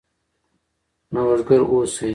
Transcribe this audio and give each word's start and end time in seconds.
نوښتګر 1.13 1.61
اوسئ. 1.71 2.09